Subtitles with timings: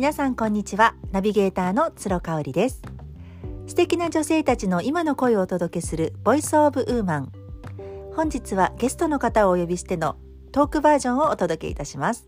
[0.00, 0.94] 皆さんこんにちは。
[1.12, 2.80] ナビゲーターの鶴香織です。
[3.66, 7.32] 素敵な女性たちの今の声をお届けするボイスオブウーマン。
[8.16, 10.16] 本日はゲストの方をお呼びしての
[10.52, 12.26] トークバージョンをお届けいたします。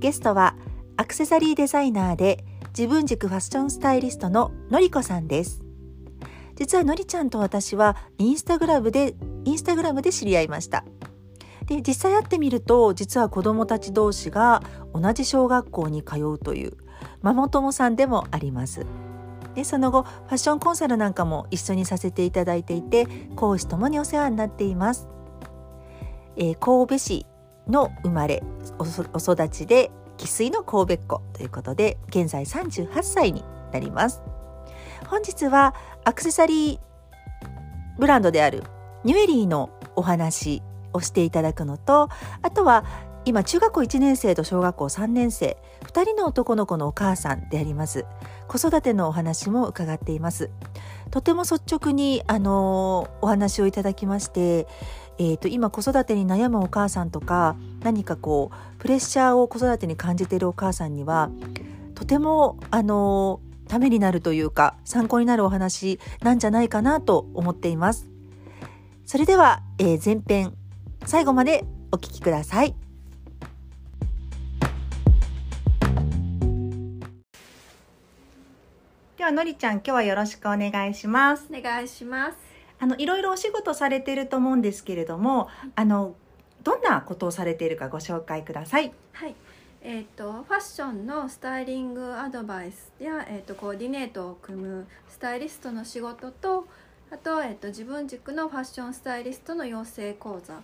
[0.00, 0.56] ゲストは
[0.96, 2.44] アクセサリーデザイナーで
[2.76, 5.62] 自分軸ファッションスタイリストののりこさんです。
[6.56, 9.14] 実はのりちゃんと私はインスタグラムで
[9.44, 10.84] インスタグラムで知り合いました。
[11.68, 14.62] で実際会ってみると実は子どもたち同士が
[14.94, 16.72] 同じ小学校に通うという
[17.20, 18.86] ママ友さんでもあります。
[19.54, 23.06] でその後ファッションコンサルなんかも一緒にさせていただいていて
[23.36, 25.08] 講師ともにお世話になっています、
[26.36, 27.26] えー、神戸市
[27.66, 28.42] の生まれ
[28.78, 28.84] お
[29.18, 34.22] 育ちで生粋の神戸っ子ということで現在38歳になります。
[35.06, 38.62] 本日はアクセサリーブランドである
[39.04, 42.08] ニュエリーのお話をしていただくのと
[42.42, 42.84] あとは
[43.24, 48.06] 今中学校1年生と小学校3年生2人の男の子のお母さんであります
[48.46, 50.50] 子育てのお話も伺っています
[51.10, 54.66] とても率直にあのお話をいただきまして
[55.20, 61.30] えーと、今子育てに悩むお母さんとか何かこうプレッシャーを子育てに感じているお母さんには
[61.96, 68.08] とてもあのためになるというか参考になるお話なんじゃないかなと思っています。
[69.04, 70.54] それでは、えー、前編
[71.06, 72.74] 最後までお聞きください。
[79.16, 81.48] ではのりちゃん今日はよろしくお願いします。
[81.50, 82.38] お願いします。
[82.78, 86.14] あのいろいろお仕事されてると思うんですけれども、あの
[86.62, 88.92] どんなことをされているかご紹介ください。
[89.12, 89.34] はい。
[89.80, 96.66] えーと、ファッションのスタイリングアドバイスや、えーと、コーディネートを組むスタイリストの仕事と
[97.10, 100.60] あと,、えーと自分軸のファッションスタイリストの養成講座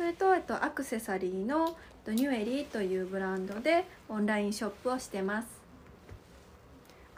[0.00, 1.76] それと、えっと、アクセサリーの
[2.08, 5.48] ニュエリーというブランドでオンラインショップをしてます。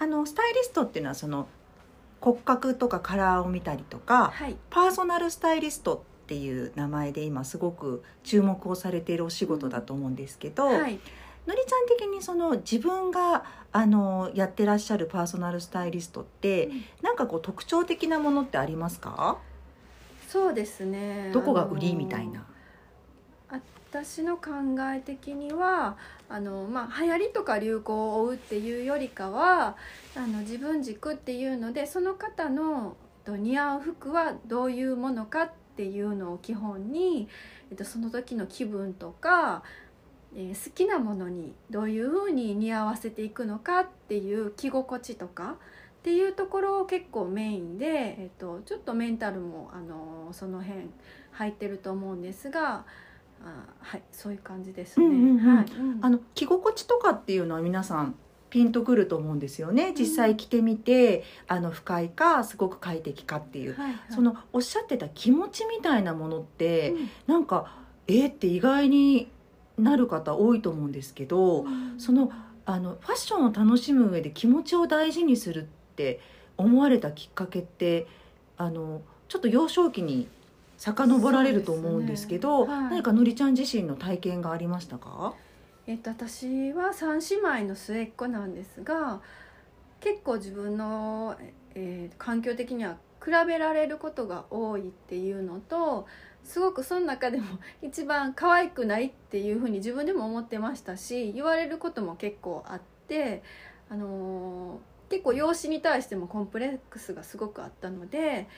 [0.01, 1.47] あのスタイリストっていうのはその
[2.21, 10.99] 骨格とかカラーを見たりとか、はい、パーソナルスタイリストっていう名前で今すごく注目をされているお仕事だと思うんですけど、はい、
[11.47, 19.39] のりちゃん的にその自分があのやってらっしゃるパーソナルスタイリストって、うん、なんかこう特徴的なものってありますか？
[20.27, 21.31] そうですね。
[21.33, 22.45] どこが売りみたいな？
[23.53, 24.51] 私の考
[24.95, 25.99] え的には
[26.31, 29.77] あの、まあ、流行りとか流行を追うっていうよりかは
[30.17, 32.97] あの自分軸っていうのでその方の
[33.27, 37.29] 似合う服はどういうものかっていうのを基本に、
[37.71, 39.63] えっと、その時の気分とか、
[40.35, 45.57] えー、好きなものにどういうふうに似合わせていくのかっていう着心地とか
[46.01, 50.89] っていうところを結構メインで、えっと、ちょっとメンタルもあのその辺
[51.33, 52.87] 入ってると思うんですが。
[53.45, 55.07] あはいそういう感じですね。
[55.41, 55.67] はい、
[56.01, 58.15] あの着心地とかっていうのは皆さん
[58.51, 59.95] ピンとくると思うんですよね。
[59.99, 69.31] 実際着てみて、あの不快かすごく快適かっていう、はいはい、そのおっしゃってた気持ちみたいなものって、うん、なんかえー、って意外に
[69.79, 72.31] なる方多いと思うんですけど、うん、その
[72.65, 75.67] あのファッションを楽しむ上で気持ちを大事にするっ
[75.97, 76.21] て
[76.57, 78.07] 思われたきっかけって
[78.57, 80.29] あのちょっと幼少期に
[80.83, 82.73] 遡られると思うんですけど、ね。
[82.73, 85.35] はい、何かのりちゃん自身の体験がありましたか？
[85.87, 89.21] えっと、私は三姉妹の末っ子なんですが
[90.01, 91.37] 結構自分の、
[91.77, 96.09] えー、環境的には比べられることが多いっていうのと
[96.43, 97.45] すごくその中でも
[97.81, 103.45] 一番可愛くないっていうふうに自分でも思ってましたし言われることも結構あって、
[103.89, 108.49] あのー、結構容姿に対してもコンプレックスがすごくあったので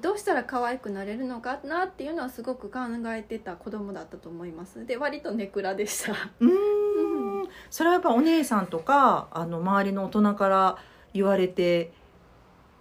[0.00, 4.86] どうしたら可愛くなれるのかなっていうのはすごく考えてた子供だったと思います。
[4.86, 6.14] で割とネクラでした。
[6.40, 7.48] うん。
[7.70, 10.78] それはやっぱお姉さんとかあの周りの大人から
[11.14, 11.92] 言われて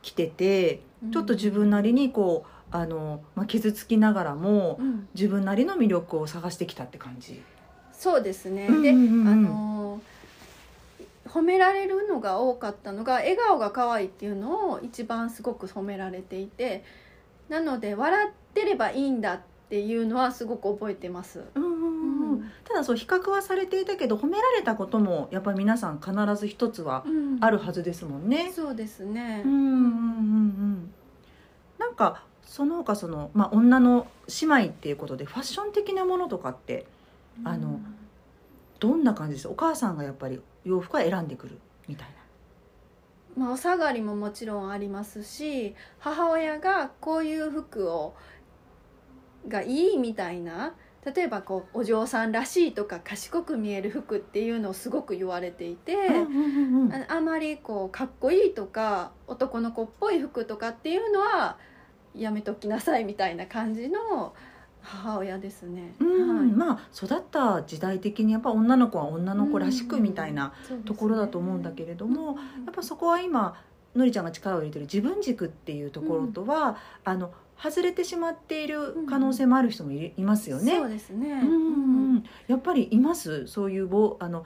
[0.01, 0.81] きてて
[1.11, 7.41] ちょっと自分なりにこうあの、まあ、傷つきながらも、うん、自分なりの魅力を探してきたって感じ。
[7.93, 10.01] そうですね、で、あの
[11.27, 16.83] 褒められるのが多かったのが笑顔が可愛いっていうのを一番すごく褒められていて
[17.49, 19.39] なので笑ってればいいんだっ
[19.69, 21.43] ていうのはすごく覚えてます。
[21.55, 27.03] うんただそう比較はされていたけど褒められたこともやっぱり皆さん必ず一つは
[27.39, 28.45] あるはずですもんね。
[28.47, 29.41] うん、そうですね。
[29.45, 30.93] うんうんうんうん。
[31.79, 34.07] なんかその他そのまあ女の
[34.41, 36.85] 姉妹っていうことでファッション的なものとかって、
[37.43, 37.79] あの
[38.79, 39.47] どんな感じです？
[39.47, 41.57] お母さんがやっぱり洋服は選んでくる
[41.87, 42.13] みたいな。
[43.35, 48.15] まあ、お下がりももちろんありますし母親がこういう服を
[49.47, 50.73] がいいみたいな
[51.05, 61.57] 例えばこうお嬢さんらしいとか賢く見える服っていうのをすごく言われていて、うんうんあまりこうかっこいいとか男の子っぽい服とかっていうのは
[62.15, 64.33] やめときなさいみたいな感じの
[64.85, 65.95] 母親ですね。
[65.99, 70.53] うんはいまあ育った時代的にやっぱ女の子は女の子らしくみたいな
[70.85, 73.55] ところだと思うんだけれども、やっぱそこは今
[73.95, 80.75] のりちゃんが力を入れてる自分軸っていうところとは、あの外れてしまっている可能性もある人もい,、いますよね。
[80.75, 81.31] そうですね。
[81.31, 83.47] うんうんやっぱりいます？
[83.47, 84.45] そういうぼあの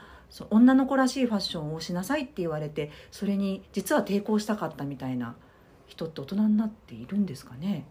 [0.49, 5.35] 女の子らしいファッションをしなさいって言われてそれに実は抵抗したかったみたいな
[5.87, 7.85] 人って大人になっているんですかね？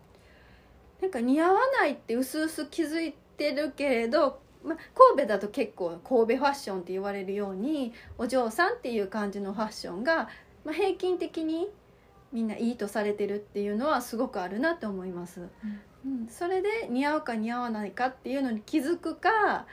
[1.00, 10.28] なんか似合わないってうすうす気づいてるけれど、まあ、神戸だと結構神戸ファッションって言われるようにお嬢さんっていう感じのファッションが、
[10.64, 11.68] まあ、平均的に
[12.32, 15.48] みんないいとされてるっていうのはすごくあるなと思います。
[16.04, 19.66] うん、それで似合うか似合わないかっていうのに気づくか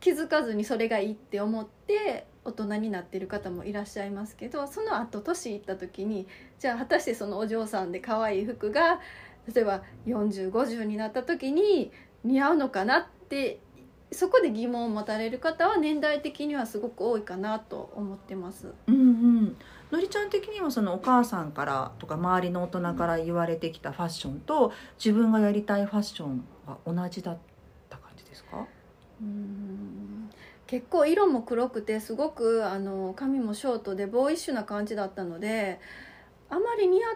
[0.00, 6.26] 気づかずにそれがいいって思って大人になってる方もいらっしゃいますけどその後年いった時に
[6.58, 9.00] じゃあ果たしてそのお嬢さんで可愛い服が
[9.52, 11.90] 例えば4050になった時に
[12.24, 13.60] 似合うのかなって
[14.12, 18.74] そこで疑問を持たれる方は年代的にはすごく多いかなと思ってます。
[18.86, 19.56] うんうん、
[19.90, 24.72] のりちゃん的にはそのお母さんからとか周りの大人から言われてきたファッションと
[25.02, 27.38] 自分がやりたいファッションは同じだっ
[27.88, 28.66] た感じですか？
[29.22, 30.30] うん。
[30.66, 35.80] 結構色も黒くてすごくあの髪もショートでボーイッシュな感じだったので
[36.50, 37.10] あまり似合っ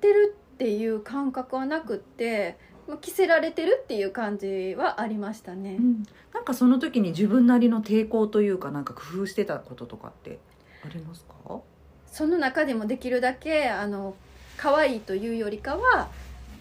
[0.00, 2.56] てるっていう感覚はなくって
[2.88, 5.76] まあ着せられてるっていう感じはありましたね。
[5.78, 6.02] うん、
[6.34, 10.38] なんかその時に自分なりの抵抗というかなんか工夫してたこととかって
[10.84, 11.60] ありますか？
[12.06, 14.14] その中でもできるだけあの
[14.56, 16.10] 可愛いというよりかは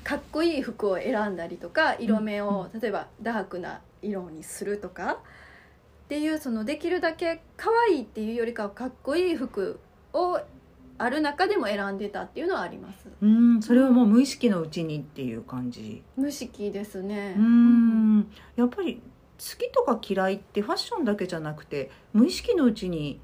[0.03, 5.17] かっこいい服を選んだりとか色目を例えばダークな色にするとかっ
[6.07, 9.79] ていうそのできるだけ可愛いっていうよりかはかっこいい服
[10.13, 10.39] を
[11.03, 13.07] ある中でも選んでたっていうのはあります。
[13.21, 16.03] うんそれはもう無意識のうちにっていう感じ。
[16.15, 17.35] 無意識ですね。
[17.37, 18.31] うん。
[18.55, 19.01] やっぱり好
[19.57, 23.19] きとか嫌いってファッションだけじゃなくて無意識のうちに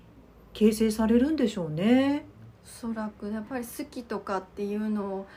[0.53, 2.25] 形成されるんでしょうね。
[2.65, 5.27] おそらくやっぱり好きとかっていうのを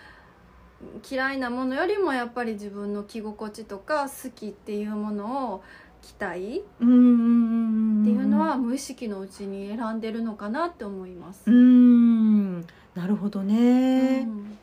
[1.09, 5.63] 嫌いなものよりもやっぱり自分の着心地とか好きっていうものを
[6.03, 8.03] 着たいうん。
[8.03, 11.51] っていうのは無意識のうちに選んでるのかなって思います。
[11.51, 12.61] うん。
[12.95, 14.57] なるほどうね、ん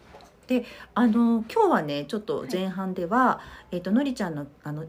[0.93, 3.41] あの今日はねちょっと前半では、
[3.71, 4.85] えっ、とのりちゃんのあの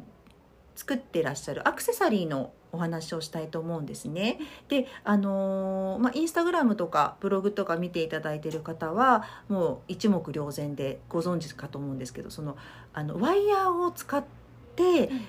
[0.77, 4.39] 作ってらっしゃるアクセサリーのお話をしたいと思うんですね。
[4.69, 12.57] であのーまあインスタグラムとかブログとか見ていただいている方はもう一目瞭然でご存知かと思うんですけどその
[12.93, 14.29] あのワイヤーを使って、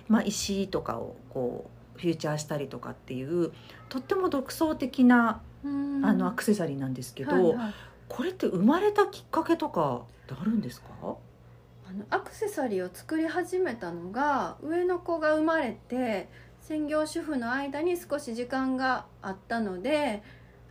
[0.08, 3.52] まあ、石とかをこうフューチャーしたりとかっていう
[3.90, 6.06] とっても独創的なうん。
[6.06, 7.74] あのアクセサリーなんですけど、はいはい。
[8.08, 10.88] これって生まれたきっかけとかってあるんですか？
[11.02, 16.30] あのアクセサリーを作り始めたのが上の子が生まれて
[16.62, 20.24] 専業主婦の間に少し時間があったので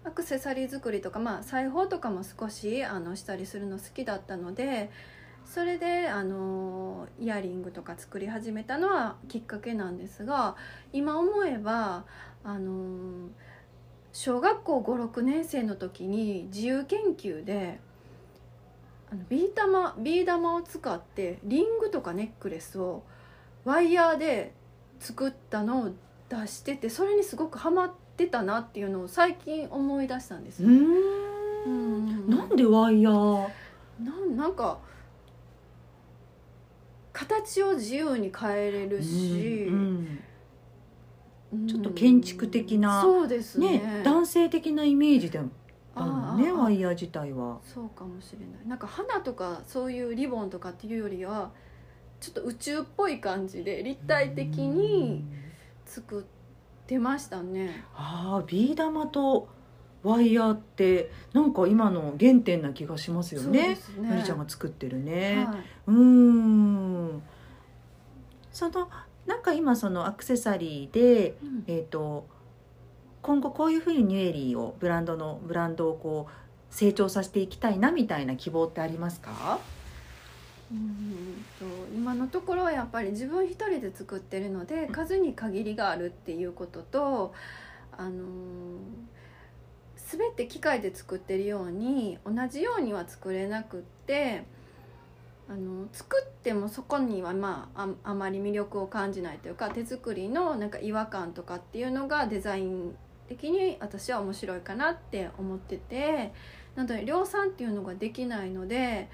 [0.05, 4.91] アクセサリー作りとか、まあ、裁縫とかも少しあのしたりするの好きだったので
[5.49, 10.57] それであのイヤリングとか作り始めたのはきっかけなんですが
[10.93, 12.05] 今思えば
[12.45, 13.29] あの
[14.13, 17.81] 小学校56年生の時に自由研究で
[19.11, 23.03] あのビー玉ビー玉を使ってリングとかネックレスを
[23.65, 24.53] ワイヤーで
[25.01, 25.91] 作ったのを
[26.29, 30.69] 出しててそれにすごくハマってたなっていうのを最近思い出したんですよ。
[30.69, 30.75] うー
[31.65, 32.07] うん。
[32.27, 33.49] んなんでワイヤー？
[34.05, 34.79] なんなんか
[37.19, 40.21] 形を自由に変えれるし、うん
[41.53, 41.67] うん。
[41.67, 43.79] ちょっと建築的なそうですね。
[43.79, 45.49] ね男性的なイメージである
[46.13, 47.59] もんねああワイヤー自体は。
[47.65, 48.69] そうかもしれない。
[48.69, 51.51] なんか花とかそういうリボンとかっていうよりは
[52.21, 55.25] ちょっと宇宙っぽい感じで立体的に
[55.87, 56.25] 作っ
[56.87, 57.85] てましたね。
[57.97, 59.49] ああビー玉と
[60.03, 63.77] ワイヤーってなんか今の原点な気がしますよね。
[63.77, 65.45] すねのりちゃんが作ってるね。
[65.47, 65.57] は
[65.89, 67.23] うーん。
[68.53, 68.89] その
[69.27, 72.27] なんか今そのアクセサリーでいうんえっ、と
[73.23, 76.33] 今後こういうふうにニュエリーをブランドのブランドをこう
[76.71, 79.59] 成長させていきたいなみたいな希望ってありますか？
[80.71, 81.65] うんと
[81.95, 87.35] 今のところはやっぱり自分一人で作ってるので数に限りがあるっていうことと
[87.97, 88.19] あのー
[90.11, 94.45] 全て機械で作ってるように同じようには作れなくって
[95.51, 102.95] あの作ってもそこにはまあああまり魅力を感じないというか手作りのなんか違和感とかっていうのがデザイン
[103.29, 106.33] 的に私は面白いかなって思ってて
[106.75, 109.09] なので量産っていうのができないので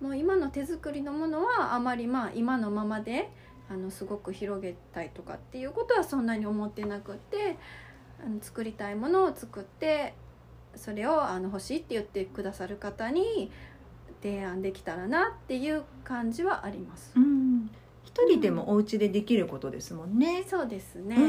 [0.00, 3.30] もう今の手作りのものはあまりまあ今のままで
[3.70, 7.56] あのすごく広げたいとかっていうことはそんなに思ってなくて
[8.24, 10.14] あの作りたいものを作って
[10.76, 13.50] それをあの欲しいって言ってくださる方に
[14.22, 17.12] 提案できたらなっていう感じはあります。
[17.16, 17.70] うん
[18.04, 20.44] 一人でもお家でできることですもんね。
[20.46, 21.16] そうですね。
[21.16, 21.20] う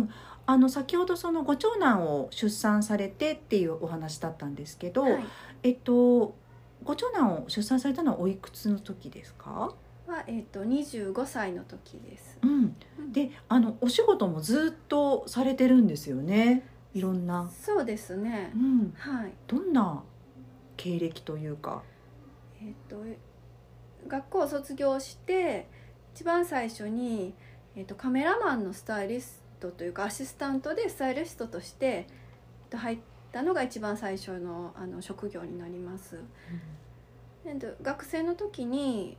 [0.00, 0.10] ん、
[0.44, 5.24] あの先ほどそのご長男を出産されてっていうお話だったんですけど、はい
[5.62, 6.34] えっと
[6.82, 9.72] ご長男を出産されたのはおいくつの時ですか？
[10.06, 12.38] はえっ、と25歳の時です。
[12.42, 12.76] うん。
[13.12, 16.66] で、あのお仕事もずっとされてるんですよね。
[16.94, 17.50] いろんな。
[17.50, 18.58] そうですねう。
[18.58, 18.94] ん。
[18.96, 19.32] はい。
[19.46, 20.02] どんな
[20.76, 21.82] 経歴というか。
[22.60, 23.02] えっ、と
[24.08, 25.68] 学校を卒業して
[26.14, 27.34] 一番最初に
[27.74, 32.06] えっ、とカメラマンのスタイリストというかアシスタントでスタイリストとしてえ
[32.66, 32.98] っと入っ
[33.32, 36.20] たのが一番最初のあの職業になります。
[37.44, 39.16] えっと学生の時に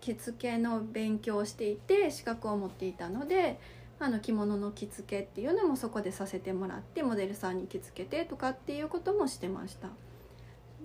[0.00, 3.58] 着付けの勉強をしていて資格を持っていたので
[4.00, 9.88] あの着物の着付けっていうのもそこでさせてもらってモデルさんに着付けてとかっていうこともしてました。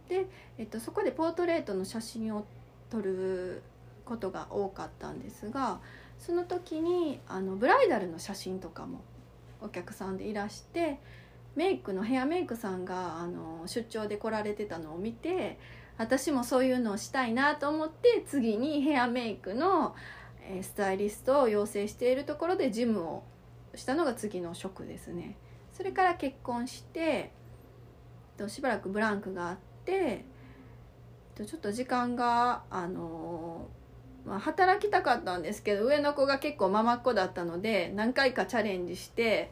[0.09, 0.27] で、
[0.57, 2.45] えっと、そこでポートレートの写真を
[2.89, 3.63] 撮る
[4.05, 5.79] ことが多かったんですが
[6.19, 9.01] その時にあのブライダルの写真とかも
[9.61, 10.99] お客さんでいらして
[11.55, 15.57] メイクのヘアメイクさんがあの出張で来られてたのを見て
[15.97, 19.95] 私もそういうのをしたいなと思って次にヘアメイクの
[20.61, 23.23] スタイリストを養成しているところでジムを
[23.75, 25.35] したのが次の職ですね。
[25.71, 27.31] それから結婚して
[28.37, 30.25] としばらくブランクがあって
[31.35, 33.83] とちょっと時間があのー
[34.25, 39.51] まあ、働きたかったんですけど上の子が結構ママっ子だったので何回かチャレンジして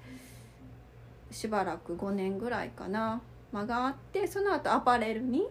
[1.29, 3.21] しばらく5年ぐらいかな
[3.51, 5.47] 間があってその後アパレルに、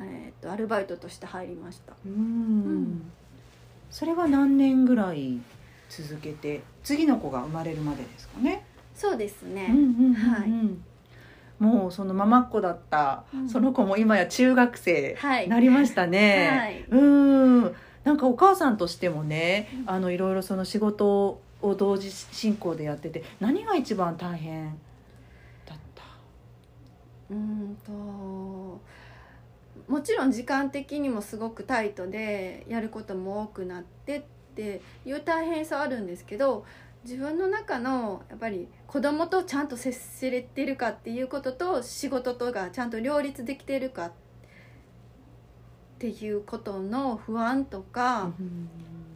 [0.00, 1.92] えー、とアルバイトとして入りました。
[2.06, 3.10] うん。
[3.96, 5.38] んそれは何年ぐらい
[5.88, 8.64] 続けて、次の子が生まれるまでですかね？
[8.94, 10.14] そうですね、うんうんうんうん。
[10.14, 10.50] はい。
[11.58, 13.48] もうそのママっ子だった、うん。
[13.48, 15.48] その子も今や中学生はい。
[15.48, 16.58] なりましたね。
[16.58, 16.84] はい。
[16.90, 16.96] う
[17.68, 17.74] ん。
[18.04, 19.90] なんかお母さんとしてもね、うん。
[19.90, 24.78] あのいろいろその仕事を同時進行でやってて何が一番大変
[25.64, 26.02] だった？
[27.30, 28.80] うんと
[29.88, 34.22] もちろん時間的にもすごくタイトでやることも多くなってっ
[34.54, 36.64] ていう大変さはあるんですけど
[37.04, 44.12] 自分の中のやっぱり子供とちゃんと接せれてるかっていうことと仕事とがちゃんと両立できてるかっ
[45.98, 48.32] ていうことの不安とか、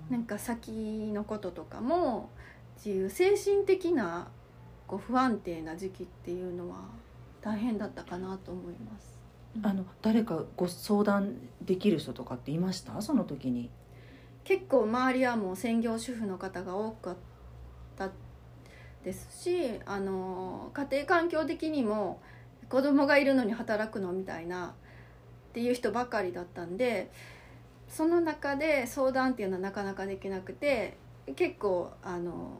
[0.09, 0.71] なんか先
[1.13, 2.31] のこととかも
[2.81, 4.29] っていう精神的な
[4.87, 6.77] こう不安定な時期っていうのは
[7.43, 9.20] 大変だったかなと思います。
[9.63, 13.01] あの誰かご相談できる人とかっていました？
[13.03, 13.71] その時に。
[14.45, 17.17] 結構周りはもう専業主婦の方が多かっ
[17.97, 18.11] た
[19.05, 22.21] ですしあの家庭環境的にも
[22.69, 27.11] 子供がいるのに働くのみたいなっていう人ばかりだったんで
[27.89, 30.97] その中で相談っていうのはなかなかできなくて
[31.37, 32.51] 結構あの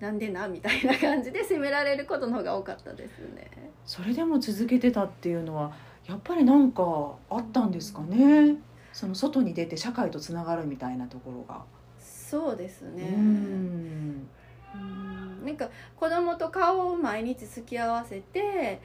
[0.00, 3.50] なんでなみたいな感じで責められることの方が多かったですね。
[3.86, 5.72] それでも続けてたっていうのは
[6.06, 6.82] やっぱりなんか
[7.30, 8.56] あったんですかね。
[8.92, 11.62] その外に出て社会とつながるみたいなところが。
[11.98, 13.14] そうですね。
[13.14, 14.28] うん
[14.74, 18.80] うんなんか子供と顔を毎日付き合わせて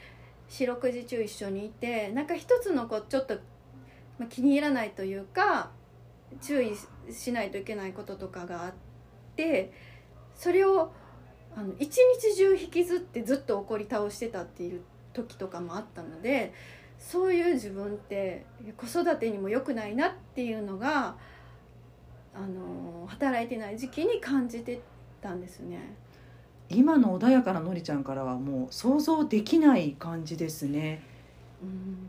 [0.49, 3.35] 四六時中一緒にいてなんか一つの子ちょっと、
[4.17, 5.71] まあ、気に入らないというか
[6.41, 6.73] 注意
[7.11, 8.73] しないといけないこととかがあっ
[9.35, 9.71] て
[10.35, 10.91] それを
[11.55, 14.81] あの一日中引きずってずっと怒り倒してたっていう
[15.13, 16.53] 時とかもあったので
[16.99, 21.15] そういう自分って子育てにも良くないなっていうのが
[22.33, 24.81] あの働いてない時期に感じて
[25.21, 25.95] たんですね。
[26.69, 31.01] 今の穏やかなのりちゃんからはもう想像できない感じですね。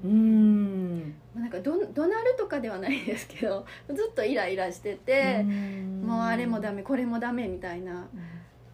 [0.04, 1.14] うんうん。
[1.34, 8.08] なんかど怒鳴るとかではないですけど ずっとイライラしてて、もうあれもダメこれもダメみたいな、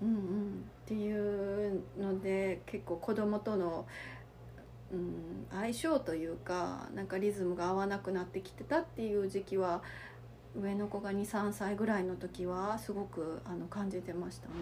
[0.02, 3.87] うんうん、っていうので結構子供との、
[4.93, 9.83] うん、相性というかなんかリズムが合わなくなってきてたっていう時期は
[10.57, 14.53] 上の子が23歳ぐらいの時はすごくあの感じてましたね。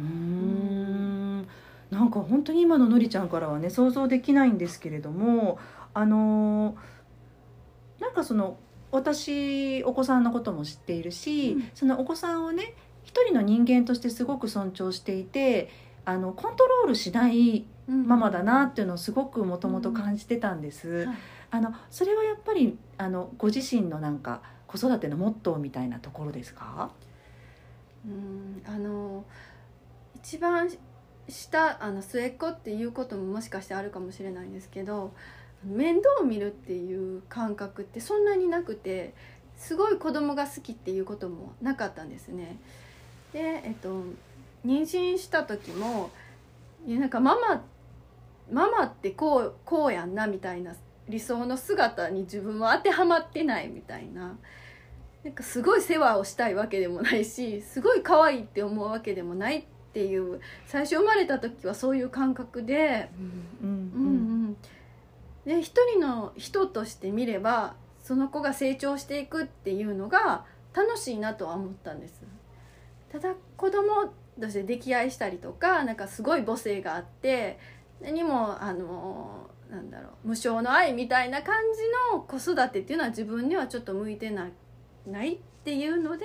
[0.00, 1.48] うーん
[1.90, 5.58] なんか本当に今ののりちゃんからはね想像できないんですけれども
[5.92, 6.94] あのー
[8.00, 8.58] なんかその
[8.90, 15.70] 私お子さんのことも知っているし、うんそのお子さんをね一人の人間としてすごく尊重していて
[16.04, 21.06] あのコントロールしないママだなっていうのをすごくもともと感じてたんです。
[21.06, 21.16] はい
[21.50, 26.90] あのそれはやっぱりあのご自身のなんか子育てのモットーみたいなところですか？
[28.04, 29.24] うんあの
[30.16, 30.68] 一番
[31.28, 35.14] 下あの末っ子っていうことももしかしてあるかもしれないんですけど
[35.62, 39.14] 面倒を見るっていう感覚ってそんなになくて
[39.56, 42.58] すごい子供が好きっていうこともなかったんですね。
[43.32, 44.02] でえっと
[44.64, 46.10] 妊娠した時も
[46.86, 47.62] なんかママ
[48.50, 50.74] ママってこうこうやんなみたいな
[51.08, 54.38] 理想の姿に自分は当てはまってないみたいな。
[55.24, 63.30] なんかすごい世話をしたいわけでもないしすごい可愛いって思うわけでもないっていう最初生まれた時はそういう感覚で、うん。
[63.62, 64.56] うんうん、
[65.46, 70.44] で一人の人として見ればその子が成長していくっていうのが
[70.74, 72.20] 楽しいなとは思ったんです。
[73.10, 77.58] ただ子供として溺愛したりとかなんかすごい母性があって
[78.00, 84.52] 何もあのなんだろう無償の愛みたいな感じの子育てっていうのは自分にはちょっと向いてない
[85.06, 86.24] ないっていうので、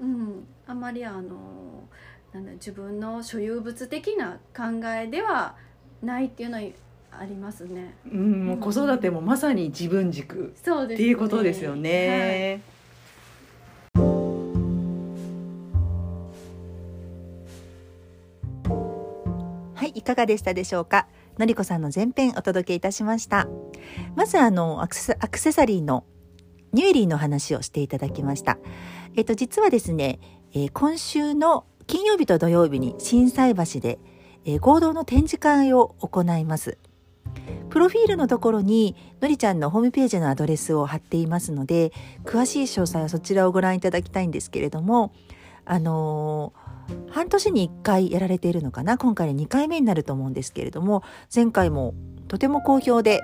[0.00, 1.88] うん、あまりあの
[2.32, 5.56] なんだ自分の所有物的な考えでは
[6.02, 6.64] ないっていうのは
[7.12, 7.96] ありますね。
[8.10, 12.62] うん、もう子育てもまさに自分軸っていうことですよね。
[19.90, 21.08] はい、いかがでしたでしょうか？
[21.36, 23.48] のりこさんの前編お届けいたしました。
[24.14, 26.04] まずあのアクセアクセサリーの
[26.72, 28.58] ニュエリーの話をしていただきました。
[29.16, 30.20] えっと実はですね、
[30.52, 33.98] えー今週の金曜日と土曜日に心斎橋で、
[34.44, 36.78] えー合同の展示会を行います。
[37.68, 41.92] プロフィールのところにのりちゃんのホームページのアドレスを貼っていますので
[42.24, 45.12] 詳しい詳細はそちらをご覧いただきたいんですけれども
[45.64, 46.59] あのー
[47.10, 48.98] 半年に1回やられているのかな？
[48.98, 51.02] 今回で2回目になると思うんですけれども
[51.34, 51.94] 前回も
[52.28, 53.20] とても好評で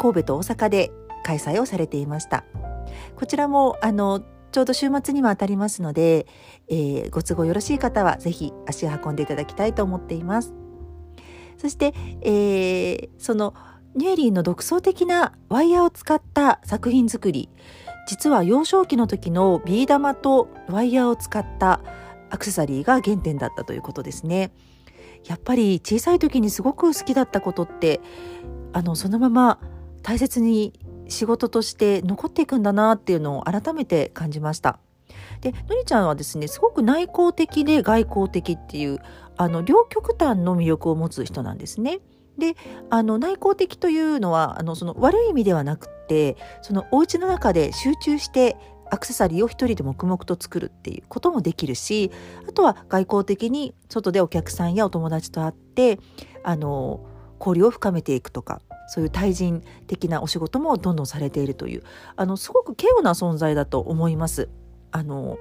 [0.00, 0.90] 神戸と大阪で
[1.24, 2.44] 開催をされていました。
[3.16, 6.26] こちらもあのちょうど週末には当たりますので、
[6.68, 10.54] えーご都合よろしい方はぜひ足を運んでいただきたいと思っています。
[11.58, 13.54] そして、えーその
[13.94, 17.48] ニュエリーの独創的なワイヤーを使った作品作り。
[18.08, 21.80] 実は幼少期の時のビー玉とワイヤーを使った
[22.36, 24.52] アクセサリーが原点だったということですね。
[25.24, 28.00] やっぱり小さい時にすごく好きだったことって
[28.74, 29.58] あのそのまま
[30.02, 34.78] 大切に仕事として残っていくんだなっていうのを改めて感じました。
[35.40, 38.98] でのりちゃんはですねすごく内向的で外向的っていう
[39.36, 42.00] あの両極端の魅力を持つ人なんですね。
[42.36, 42.54] で
[42.90, 48.56] あの内向的というのはあのその悪い意味ではなくってそのお家の中で集中して
[48.90, 52.10] アクセサリーを一人で黙々と作るっていうこともできるし
[52.48, 55.98] あとは外交的に外でお客さんやお友達と会って
[56.42, 57.04] あの
[57.38, 61.82] 交流を深めていくとかそういう対人的なお仕事もどんどんされているという
[62.14, 64.48] あのすごく稀有な存在だと思います。
[64.92, 65.38] あの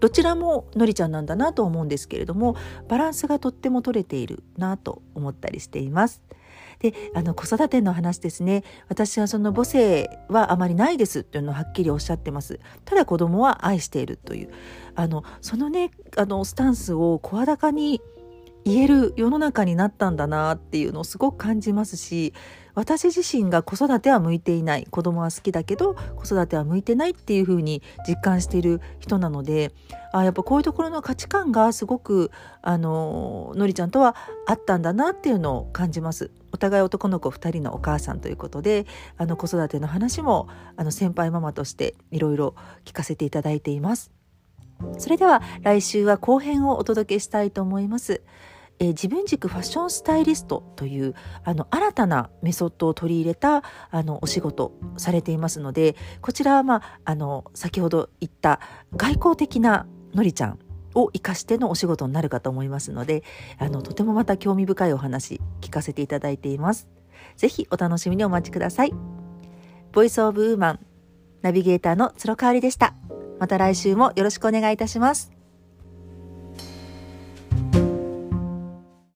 [0.00, 2.54] どちらものりちゃんなんだなと思うんですけれども
[2.86, 6.22] バランスがとっても取れているなと思ったりしています。
[6.80, 8.64] であの子育ての話ですね。
[8.88, 12.60] 私はその母性はあまりないですというのをはっきりおっしゃってます。
[12.84, 14.50] ただ子供は愛しているという。
[14.94, 18.00] あのそのねあのスタンスを声高に
[18.66, 22.34] 言える世の中になったんだなっていうのをすごく感じますし
[22.74, 29.72] 私自身が子育ては向いていない子供は好きだけど子育ては向いてないっていうふうに実感している人なので
[30.12, 34.16] あやっぱこういうところの価値観がすごくあののりちゃんとは
[34.48, 36.32] あったんだなっていうのを感じます。
[36.52, 44.10] お互い男の子2人のお母さんということであの子育ての話もあの先輩ママとしていろいろ聞かせていただいています。
[44.98, 48.22] それでは来週は後編をお届けしたいと思います。
[48.78, 58.60] えー自分軸ファッションスタイリストというあの新たなメソッドを取り入れたあのお仕事されていますのでこちらは、まあ、あの先ほど言った
[58.96, 60.58] 外交的なのりちゃん
[60.94, 63.22] を生かしてのお仕事になるかと思いますので
[63.58, 66.88] あのとてもまた興味深いお話聞かせていただいています。
[67.36, 68.94] ぜひお楽しみにお待ちください。
[69.92, 70.80] ボイスオブウーマン
[71.42, 72.94] ナビゲーターの鶴香織でした。
[73.38, 75.35] また来週もよろしくお願いいたします。